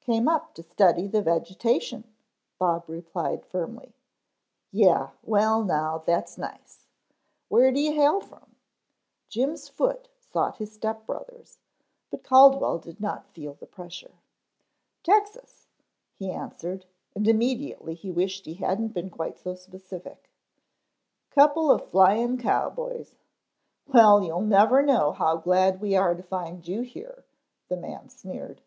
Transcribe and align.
"Came 0.00 0.26
up 0.26 0.54
to 0.54 0.62
study 0.62 1.06
the 1.06 1.20
vegetation," 1.20 2.04
Bob 2.58 2.88
replied 2.88 3.44
firmly. 3.44 3.94
"Yeh. 4.72 5.08
Well 5.22 5.62
now, 5.64 6.02
that's 6.06 6.38
nice. 6.38 6.86
Where 7.48 7.70
do 7.70 7.78
you 7.78 7.92
hail 7.92 8.22
from?" 8.22 8.56
Jim's 9.28 9.68
foot 9.68 10.08
sought 10.18 10.56
his 10.56 10.72
step 10.72 11.04
brother's, 11.04 11.58
but 12.10 12.24
Caldwell 12.24 12.78
did 12.78 13.02
not 13.02 13.28
feel 13.34 13.52
the 13.52 13.66
pressure. 13.66 14.14
"Texas," 15.02 15.66
he 16.14 16.30
answered, 16.30 16.86
and 17.14 17.28
immediately 17.28 17.92
he 17.92 18.10
wished 18.10 18.46
he 18.46 18.54
hadn't 18.54 18.94
been 18.94 19.10
quite 19.10 19.36
so 19.38 19.54
specific. 19.54 20.30
"Couple 21.28 21.70
of 21.70 21.90
flying 21.90 22.38
cowboys. 22.38 23.16
Well, 23.86 24.22
you'll 24.24 24.40
never 24.40 24.80
know 24.80 25.12
how 25.12 25.36
glad 25.36 25.82
we 25.82 25.94
are 25.94 26.14
to 26.14 26.22
find 26.22 26.66
you 26.66 26.80
here," 26.80 27.26
the 27.68 27.76
man 27.76 28.08
sneered. 28.08 28.62